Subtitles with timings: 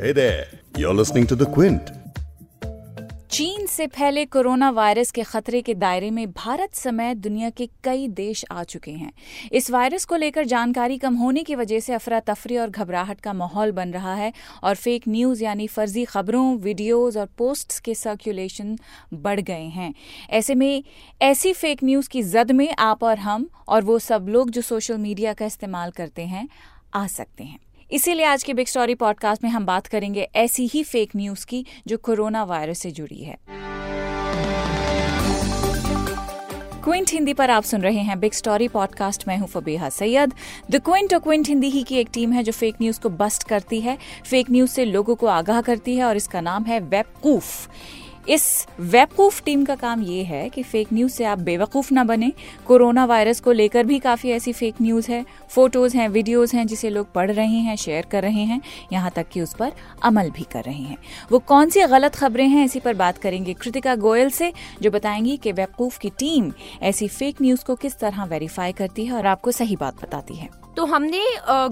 [0.00, 0.44] Hey there,
[0.76, 1.90] you're listening to The Quint.
[3.30, 8.08] चीन से फैले कोरोना वायरस के खतरे के दायरे में भारत समेत दुनिया के कई
[8.08, 9.12] देश आ चुके हैं।
[9.52, 13.32] इस वायरस को लेकर जानकारी कम होने की वजह से अफरा तफरी और घबराहट का
[13.32, 14.32] माहौल बन रहा है
[14.62, 18.78] और फेक न्यूज़ यानी फर्जी खबरों वीडियोस और पोस्ट्स के सर्कुलेशन
[19.14, 19.94] बढ़ गए हैं।
[20.30, 20.84] ऐसे में
[21.22, 24.98] ऐसी फेक न्यूज़ की जद में आप और हम और वो सब लोग जो सोशल
[24.98, 26.48] मीडिया का इस्तेमाल करते हैं
[26.94, 27.58] आ सकते हैं।
[27.92, 31.66] इसीलिए आज के बिग स्टोरी पॉडकास्ट में हम बात करेंगे ऐसी ही फेक न्यूज़ की
[31.86, 33.36] जो कोरोना वायरस से जुड़ी है।
[36.84, 40.32] क्विंट हिंदी पर आप सुन रहे हैं बिग स्टोरी पॉडकास्ट मैं हूँ फबीहा सैयद।
[40.70, 43.48] द क्विंट और क्विंट हिंदी ही की एक टीम है जो फेक न्यूज़ को बस्ट
[43.48, 43.98] करती है।
[44.30, 47.68] फेक न्यूज़ से लोगों को आगाह करती है और इसका नाम है वेबकूफ
[48.28, 52.32] इस वेबकूफ टीम का काम ये है कि फेक न्यूज़ से आप बेवकूफ़ ना बने।
[52.66, 56.90] कोरोना वायरस को लेकर भी काफ़ी ऐसी फेक न्यूज़ है। फ़ोटोज़ हैं वीडियोज़ हैं जिसे
[56.90, 58.60] लोग पढ़ रहे हैं शेयर कर रहे हैं,
[58.92, 59.72] यहाँ तक कि उस पर
[60.02, 60.96] अमल भी कर रहे हैं।
[61.32, 65.36] वो कौन सी गलत खबरें हैं इसी पर बात करेंगे कृतिका गोयल से, जो बताएँगी
[65.36, 69.52] कि वेबकूफ की टीम ऐसी फेक न्यूज़ को किस तरह वेरीफाई करती है और आपको
[69.52, 71.20] सही बात बताती है। तो हमने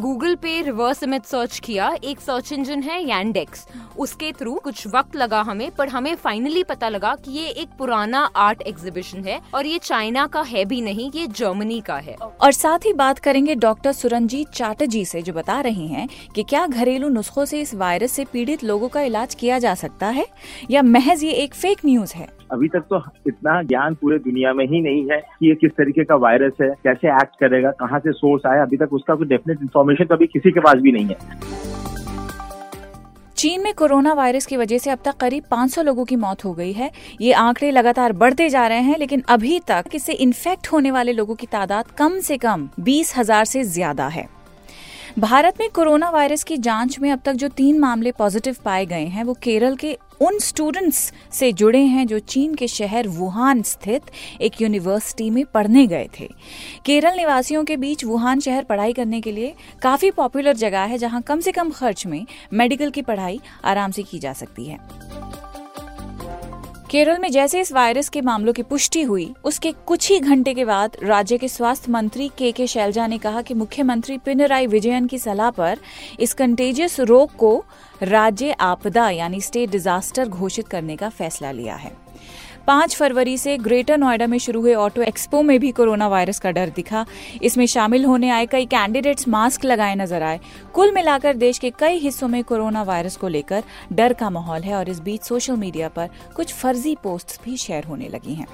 [0.00, 3.66] गूगल पे रिवर्स इमेज सर्च किया। एक सर्च इंजन है यैंडेक्स
[3.98, 8.18] उसके थ्रू कुछ वक्त लगा हमें, पर हमें फाइनली पता लगा कि ये एक पुराना
[8.36, 12.52] आर्ट एग्जीबिशन है और ये चाइना का है भी नहीं, ये जर्मनी का है। और
[12.52, 17.08] साथ ही बात करेंगे डॉक्टर सुरंजीत चाटर्जी से, जो बता रहे हैं कि क्या घरेलू
[17.08, 20.26] नुस्खों से इस वायरस से पीड़ित लोगों का इलाज किया जा सकता है?
[20.70, 22.28] या महज ये एक फेक न्यूज़ है?
[22.54, 26.04] अभी तक तो इतना ज्ञान पूरे दुनिया में ही नहीं है कि ये किस तरीके
[26.04, 29.62] का वायरस है, कैसे एक्ट करेगा, कहाँ से सोर्स आया, अभी तक उसका कोई डेफिनेट
[29.62, 31.62] इन्फॉर्मेशन तो अभी किसी के पास भी नहीं है।
[33.36, 36.52] चीन में कोरोना वायरस की वजह से अब तक करीब 500 लोगों की मौत हो
[36.52, 40.90] गई है। ये आंकड़े लगातार बढ़ते जा रहे हैं, लेकिन अभी तक इससे इन्फेक्ट होने
[40.90, 44.26] वाले लोगों की तादाद कम से कम बीस हज़ार से ज़्यादा है।
[45.18, 49.04] भारत में कोरोना वायरस की जाँच में अब तक जो तीन मामले पॉजिटिव पाए गए
[49.06, 54.02] हैं, वो केरल के उन स्टूडेंट्स से जुड़े हैं जो चीन के शहर वुहान स्थित
[54.40, 56.28] एक यूनिवर्सिटी में पढ़ने गए थे।
[56.84, 61.22] केरल निवासियों के बीच वुहान शहर पढ़ाई करने के लिए काफ़ी पॉपुलर जगह है जहाँ
[61.22, 64.78] कम से कम खर्च में मेडिकल की पढ़ाई आराम से की जा सकती है।
[66.94, 70.64] केरल में जैसे इस वायरस के मामलों की पुष्टि हुई, उसके कुछ ही घंटे के
[70.64, 75.18] बाद राज्य के स्वास्थ्य मंत्री के के शैलजा ने कहा कि मुख्यमंत्री पिनराई विजयन की
[75.18, 75.78] सलाह पर
[76.20, 77.64] इस कंटेजियस रोग को
[78.02, 81.92] राज्य आपदा यानी स्टेट डिजास्टर घोषित करने का फैसला लिया है।
[82.66, 86.50] पाँच फरवरी से ग्रेटर नोएडा में शुरू हुए ऑटो एक्सपो में भी कोरोना वायरस का
[86.50, 87.04] डर दिखा।
[87.42, 90.40] इसमें शामिल होने आए कई कैंडिडेट्स मास्क लगाए नज़र आए।
[90.74, 94.74] कुल मिलाकर देश के कई हिस्सों में कोरोना वायरस को लेकर डर का माहौल है
[94.74, 98.46] और इस बीच सोशल मीडिया पर कुछ फर्जी पोस्ट भी शेयर होने लगी हैं।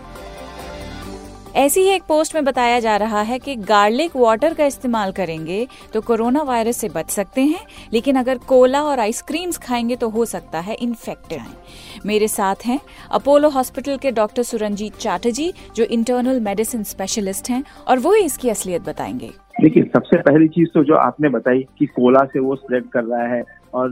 [1.56, 5.66] ऐसी ही एक पोस्ट में बताया जा रहा है कि गार्लिक वाटर का इस्तेमाल करेंगे
[5.94, 7.61] तो कोरोना वायरस से बच सकते हैं,
[7.93, 13.49] लेकिन अगर कोला और आइसक्रीम्स खाएँगे तो हो सकता है इन्फेक्टेड मेरे साथ हैं अपोलो
[13.49, 18.83] हॉस्पिटल के डॉक्टर सुरंजीत चाटर्जी, जो इंटरनल मेडिसिन स्पेशलिस्ट हैं, और वो ही इसकी असलियत
[18.83, 23.04] बताएँगे। देखिए, सबसे पहली चीज़ तो जो आपने बताई कि कोला से वो स्प्रेड कर
[23.04, 23.43] रहा है
[23.75, 23.91] और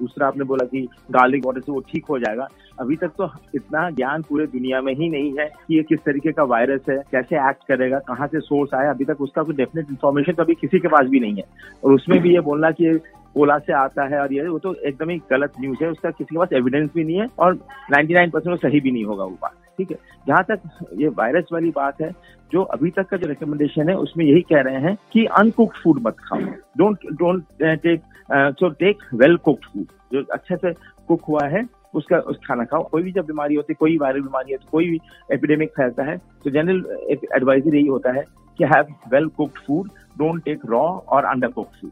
[0.00, 2.48] दूसरा आपने बोला कि गार्लिक वाटर से वो ठीक हो जाएगा।
[2.80, 6.32] अभी तक तो इतना ज्ञान पूरे दुनिया में ही नहीं है कि ये किस तरीके
[6.32, 9.86] का वायरस है, कैसे एक्ट करेगा, कहाँ से सोर्स आया। अभी तक उसका कोई डेफिनेट
[9.90, 11.44] इन्फॉर्मेशन तो अभी किसी के पास भी नहीं है।
[11.84, 12.98] और उसमें भी ये बोलना कि
[13.36, 16.34] ओला से आता है और ये, वो तो एकदम ही गलत न्यूज़ है। उसका किसी
[16.34, 17.58] के पास एविडेंस भी नहीं है और
[17.92, 19.96] 99 परसेंट सही भी नहीं होगा वो बात। ठीक है।
[20.26, 20.60] जहाँ तक
[20.98, 22.10] ये वायरस वाली बात है,
[22.52, 26.00] जो अभी तक का जो रिकमेंडेशन है, उसमें यही कह रहे हैं कि अनकुक्ड फ़ूड
[26.06, 26.40] मत खाओ।
[26.78, 27.44] Don't don't
[27.82, 28.02] take
[28.32, 30.72] so take well cooked food जो अच्छे से
[31.08, 31.64] कुक हुआ है,
[31.94, 34.68] उसका, उस खाना खाओ। कोई भी जब बीमारी होती है, कोई वायरल बीमारी है तो
[34.72, 35.00] कोई भी
[35.32, 38.24] एपिडेमिक फैलता है तो जनरल एडवाइजर यही होता है
[38.58, 41.90] कि have well cooked food don't take raw और अंडर कुक्ड फ़ूड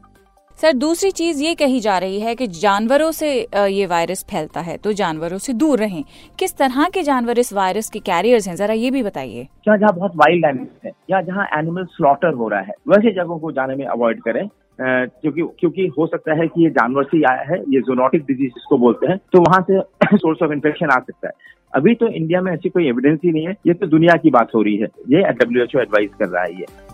[0.59, 3.29] सर, दूसरी चीज़ ये कही जा रही है कि जानवरों से
[3.67, 6.03] ये वायरस फैलता है तो जानवरों से दूर रहें।
[6.39, 8.55] किस तरह के जानवर इस वायरस के कैरियर्स हैं?
[8.55, 12.47] जरा ये भी बताइए। क्या जहाँ बहुत वाइल्ड एनिमल्स है, या जहाँ एनिमल स्लॉटर हो
[12.47, 14.47] रहा है, वैसे जगहों को जाने में अवॉइड करें।
[14.79, 18.77] क्योंकि क्योंकि हो सकता है कि ये जानवर से आया है, ये जोनोटिक डिज़ीज़ इसको
[18.77, 19.79] बोलते हैं तो वहाँ से
[20.17, 21.33] सोर्स ऑफ़ इन्फेक्शन आ सकता है।
[21.73, 24.55] अभी तो इंडिया में ऐसी कोई एविडेंस ही नहीं है, ये तो दुनिया की बात
[24.55, 26.88] हो रही है। ये डब्ल्यू एच ओ एडवाइज कर रहा है ये।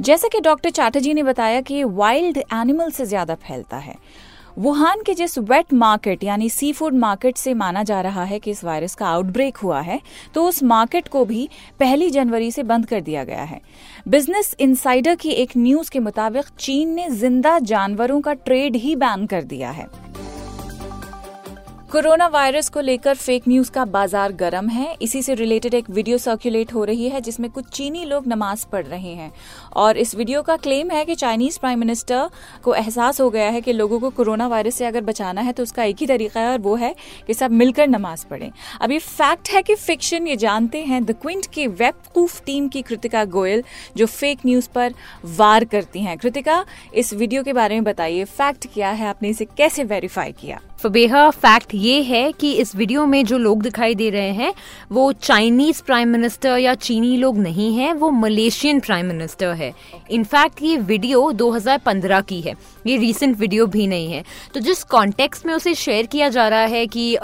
[0.00, 3.94] जैसा कि डॉक्टर चाटर्जी ने बताया कि वाइल्ड एनिमल से ज़्यादा फैलता है।
[4.58, 8.50] वुहान के जिस वेट मार्केट यानी सी फ़ूड मार्केट से माना जा रहा है कि
[8.50, 10.00] इस वायरस का आउटब्रेक हुआ है
[10.34, 11.48] तो उस मार्केट को भी
[11.80, 13.60] पहली जनवरी से बंद कर दिया गया है।
[14.08, 19.26] बिज़नेस इनसाइडर की एक न्यूज़ के मुताबिक, चीन ने ज़िंदा जानवरों का ट्रेड ही बैन
[19.26, 19.86] कर दिया है।
[21.86, 26.16] कोरोना वायरस को लेकर फेक न्यूज़ का बाज़ार गर्म है। इसी से रिलेटेड एक वीडियो
[26.18, 29.30] सर्कुलेट हो रही है, जिसमें कुछ चीनी लोग नमाज़ पढ़ रहे हैं।
[29.74, 32.28] और इस वीडियो का क्लेम है कि चाइनीज़ प्राइम मिनिस्टर
[32.64, 35.62] को एहसास हो गया है कि लोगों को कोरोना वायरस से अगर बचाना है तो
[35.62, 36.94] उसका एक ही तरीका है, और वो है
[37.26, 38.50] कि सब मिलकर नमाज़ पढ़ें।
[38.80, 42.82] अब ये फैक्ट है कि फिक्शन ये जानते हैं द क्विंट की वेबकूफ टीम की
[42.82, 43.64] कृतिका गोयल,
[43.96, 44.94] जो फेक न्यूज़ पर
[45.28, 49.06] वार करती हैं। कृतिका, इस वीडियो के बारे में बताइए फैक्ट क्या है?
[49.06, 50.60] आपने इसे कैसे वेरीफाई किया?
[50.82, 54.52] फबेहा फैक्ट ये है कि इस वीडियो में जो लोग दिखाई दे रहे हैं,
[54.92, 59.72] वो चाइनीज़ प्राइम मिनिस्टर या चीनी लोग नहीं हैं, वो मलेशियन प्राइम मिनिस्टर है।
[60.10, 62.54] इनफैक्ट ये वीडियो 2015 की है।
[62.86, 64.24] ये रीसेंट वीडियो भी नहीं है।
[64.54, 67.16] तो जिस कॉन्टेक्स्ट में उसे शेयर किया जा रहा है कि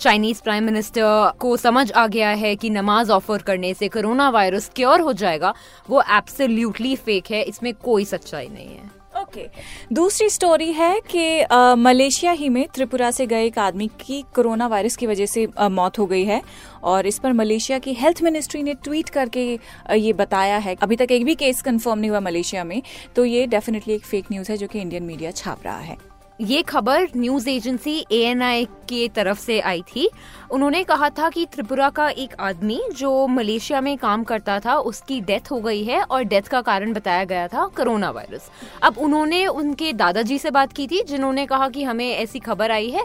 [0.00, 4.70] चाइनीज़ प्राइम मिनिस्टर को समझ आ गया है कि नमाज़ ऑफ़र करने से कोरोना वायरस
[4.76, 5.54] क्योर हो जाएगा,
[5.90, 8.97] वो एब्सोल्युटली फेक है। इसमें कोई सच्चाई नहीं है।
[9.28, 9.46] ओके.
[9.94, 11.44] दूसरी स्टोरी है कि
[11.78, 15.68] मलेशिया ही में त्रिपुरा से गए एक आदमी की कोरोना वायरस की वजह से आ,
[15.68, 16.42] मौत हो गई है
[16.84, 19.46] और इस पर मलेशिया की हेल्थ मिनिस्ट्री ने ट्वीट करके
[19.90, 22.80] आ, ये बताया है अभी तक एक भी केस कंफर्म नहीं हुआ मलेशिया में
[23.16, 26.07] तो ये डेफिनेटली एक फेक न्यूज़ है जो कि इंडियन मीडिया छाप रहा है
[26.40, 30.08] ये खबर न्यूज़ एजेंसी एएनआई के तरफ़ से आई थी।
[30.50, 35.20] उन्होंने कहा था कि त्रिपुरा का एक आदमी जो मलेशिया में काम करता था, उसकी
[35.20, 38.50] डेथ हो गई है और डेथ का कारण बताया गया था कोरोना वायरस।
[38.82, 42.90] अब उन्होंने उनके दादाजी से बात की थी, जिन्होंने कहा कि हमें ऐसी खबर आई
[42.90, 43.04] है।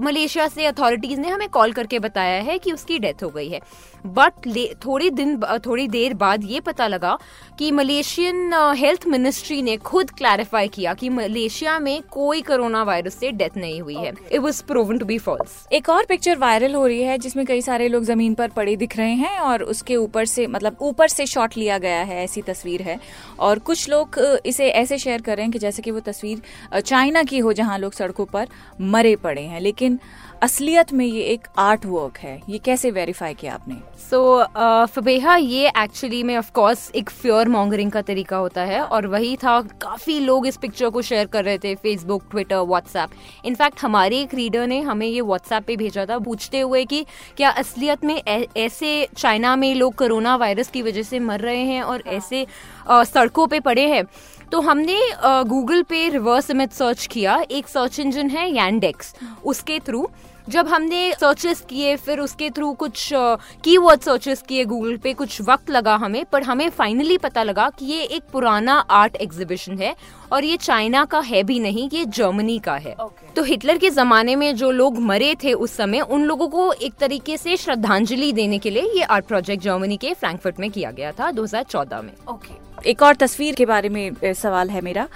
[0.00, 3.60] मलेशिया से अथॉरिटीज ने हमें कॉल करके बताया है कि उसकी डेथ हो गई है।
[4.06, 4.46] बट
[4.84, 7.16] थोड़ी दिन, थोड़ी देर बाद ये पता लगा
[7.58, 13.30] कि मलेशियन हेल्थ मिनिस्ट्री ने खुद क्लैरिफाई किया कि मलेशिया में कोई कोरोना वायरस से
[13.32, 16.86] डेथ नहीं हुई है। It was proven to be false एक और पिक्चर वायरल हो
[16.86, 20.24] रही है जिसमें कई सारे लोग ज़मीन पर पड़े दिख रहे हैं और उसके ऊपर
[20.24, 22.98] से मतलब ऊपर से शॉट लिया गया है, ऐसी तस्वीर है।
[23.40, 27.22] और कुछ लोग इसे ऐसे शेयर कर रहे हैं कि जैसे कि वो तस्वीर चाइना
[27.22, 28.48] की हो जहाँ लोग सड़कों पर
[28.80, 29.98] मरे पड़े हैं। लेकिन लेकिन
[30.42, 33.74] असलियत में ये एक आर्ट वर्क है। ये कैसे वेरीफाई किया आपने?
[34.10, 38.62] सो so, फबेहा uh, ये एक्चुअली में ऑफ़ कोर्स एक फ्योर मॉन्गरिंग का तरीका होता
[38.62, 42.56] है और वही था काफ़ी लोग इस पिक्चर को शेयर कर रहे थे फेसबुक ट्विटर
[42.56, 43.10] व्हाट्सएप
[43.44, 47.04] इनफैक्ट हमारे एक रीडर ने हमें ये व्हाट्सएप पे भेजा था पूछते हुए कि
[47.36, 48.20] क्या असलियत में
[48.56, 52.46] ऐसे चाइना में लोग कोरोना वायरस की वजह से मर रहे हैं और ऐसे
[52.90, 54.04] uh, सड़कों पर पड़े हैं।
[54.52, 54.96] तो हमने
[55.46, 60.08] गूगल पे रिवर्स इमेज सर्च किया। एक सर्च इंजन है यैंडेक्स उसके थ्रू
[60.48, 63.08] जब हमने सर्चेस किए फिर उसके थ्रू कुछ
[63.64, 67.86] कीवर्ड सर्चेस किए गूगल पे कुछ वक्त लगा हमें पर हमें फाइनली पता लगा कि
[67.86, 69.94] ये एक पुराना आर्ट एग्जीबिशन है
[70.32, 73.34] और ये चाइना का है भी नहीं ये जर्मनी का है okay.
[73.36, 76.94] तो हिटलर के जमाने में जो लोग मरे थे उस समय उन लोगों को एक
[77.00, 81.12] तरीके से श्रद्धांजलि देने के लिए ये आर्ट प्रोजेक्ट जर्मनी के फ्रैंकफर्ट में किया गया
[81.12, 82.86] था 2014 में ओके okay.
[82.86, 85.08] एक और तस्वीर के बारे में सवाल है मेरा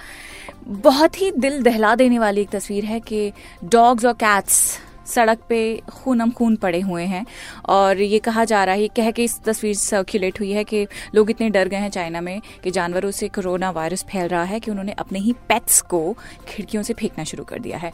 [0.67, 3.31] बहुत ही दिल दहला देने वाली एक तस्वीर है कि
[3.63, 7.25] डॉग्स और कैट्स सड़क पे खूनम खून पड़े हुए हैं।
[7.65, 11.29] और ये कहा जा रहा है कह के इस तस्वीर सर्कुलेट हुई है कि लोग
[11.29, 14.71] इतने डर गए हैं चाइना में कि जानवरों से कोरोना वायरस फैल रहा है कि
[14.71, 16.15] उन्होंने अपने ही पेट्स को
[16.47, 17.93] खिड़कियों से फेंकना शुरू कर दिया है।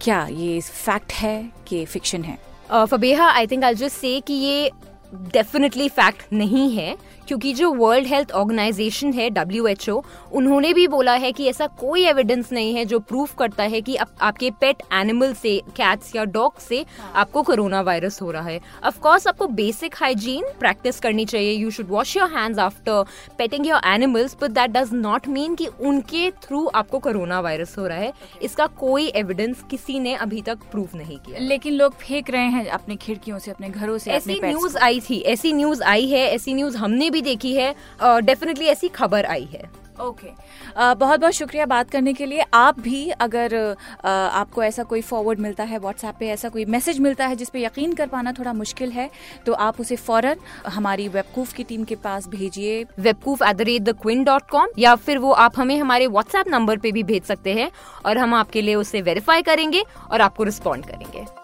[0.00, 2.38] क्या ये फैक्ट है कि फिक्शन है?
[2.72, 4.70] Fabeha I think I just say कि ये
[5.14, 6.96] डेफिनेटली फैक्ट नहीं है
[7.28, 10.00] क्योंकि जो वर्ल्ड हेल्थ ऑर्गेनाइजेशन है डब्ल्यू एच ओ
[10.32, 13.96] उन्होंने भी बोला है कि ऐसा कोई एविडेंस नहीं है जो प्रूफ करता है कि
[13.96, 18.60] आप, आपके पेट एनिमल से कैट्स या डॉग से आपको कोरोना वायरस हो रहा है।
[18.84, 23.04] ऑफ़ कोर्स आपको बेसिक हाइजीन प्रैक्टिस करनी चाहिए। You should wash your hands after
[23.38, 27.86] petting your animals but that does not mean कि उनके थ्रू आपको कोरोना वायरस हो
[27.86, 28.12] रहा है।
[28.42, 32.66] इसका कोई एविडेंस किसी ने अभी तक प्रूफ नहीं किया। लेकिन लोग फेंक रहे हैं
[32.70, 36.54] अपनी खिड़कियों से अपने घरों से ऐसी न्यूज़ आई थी। ऐसी न्यूज़ आई है ऐसी
[36.54, 40.38] न्यूज़ हमने भी देखी है डेफिनेटली ऐसी खबर आई है। Okay okay.
[40.76, 45.00] uh, बहुत बहुत शुक्रिया बात करने के लिए। आप भी अगर uh, आपको ऐसा कोई
[45.00, 48.32] फॉरवर्ड मिलता है व्हाट्सएप पे ऐसा कोई मैसेज मिलता है जिस पे यकीन कर पाना
[48.32, 49.08] थोड़ा मुश्किल है
[49.46, 53.82] तो आप उसे फ़ौरन हमारी वेबकूफ की टीम के पास भेजिए। WebQoof at the rate
[53.82, 57.22] the Quint dot com या फिर वो आप हमें हमारे व्हाट्सएप नंबर पे भी भेज
[57.24, 57.70] सकते हैं
[58.06, 61.41] और हम आपके लिए उसे वेरीफाई करेंगे और आपको रिस्पॉन्ड करेंगे।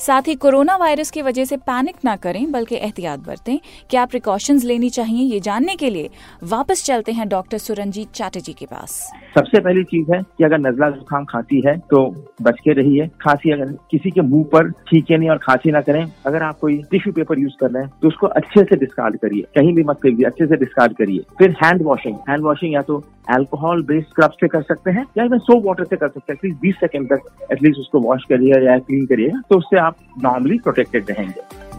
[0.00, 3.58] साथ ही कोरोना वायरस की वजह से पैनिक ना करें, बल्कि एहतियात बरतें।
[3.90, 6.10] क्या प्रिकॉशंस लेनी चाहिए ये जानने के लिए
[6.44, 8.92] वापस चलते हैं डॉक्टर सुरंजीत चैटर्जी के पास।
[9.34, 12.06] सबसे पहली चीज़ है कि अगर नजला जुकाम खांसी है तो
[12.42, 16.04] बच के रहिए। खांसी अगर किसी के मुँह पर छींके नहीं और खांसी ना करें,
[16.26, 19.42] अगर आप कोई टिश्यू पेपर यूज़ कर रहे हैं तो उसको अच्छे से डिस्कार्ड करिए।
[19.56, 22.98] कहीं भी मत फेंकिए, अच्छे से डिस्कार्ड करिए। फिर हैंड वॉशिंग हैंड वॉशिंग या तो
[23.26, 26.38] एल्कोहल बेस्ड स्क्रब से कर सकते हैं, या इवन सोप वाटर से कर सकते हैं
[26.38, 30.58] एटलीस्ट बीस सेकेंड तक एटलीस्ट उसको वॉश करिए या क्लीन करिए तो उससे आप नॉर्मली
[30.58, 31.69] प्रोटेक्टेड रहेंगे।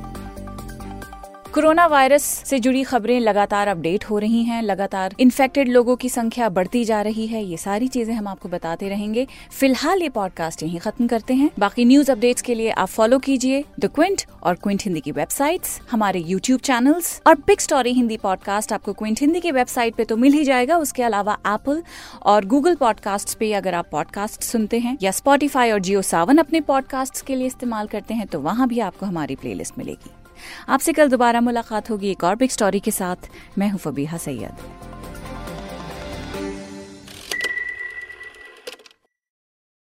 [1.54, 6.48] कोरोना वायरस से जुड़ी खबरें लगातार अपडेट हो रही हैं, लगातार इन्फेक्टेड लोगों की संख्या
[6.50, 10.80] बढ़ती जा रही है, ये सारी चीज़ें हम आपको बताते रहेंगे। फ़िलहाल ये पॉडकास्ट यहीं
[10.80, 14.84] खत्म करते हैं। बाकी न्यूज़ अपडेट्स के लिए आप फॉलो कीजिए द क्विंट और क्विंट
[14.84, 19.52] हिंदी की वेबसाइट्स हमारे यूट्यूब चैनल्स और बिग स्टोरी हिंदी पॉडकास्ट आपको क्विंट हिंदी की
[19.52, 21.84] वेबसाइट पे तो मिल ही जाएगा, उसके अलावा एप्पल
[22.24, 26.62] और गूगल पॉडकास्ट पे अगर आप पॉडकास्ट सुनते हैं, या स्पॉटिफाई और जियो सावन अपने
[26.64, 30.12] पॉडकास्ट के लिए इस्तेमाल करते हैं तो वहाँ भी आपको हमारी प्लेलिस्ट मिलेगी।
[30.70, 34.91] आपसे कल दोबारा मुलाकात होगी एक और बिग स्टोरी के साथ। मैं हूँ फबीहा सैयद।